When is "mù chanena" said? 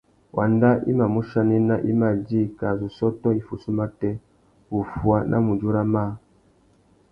1.13-1.75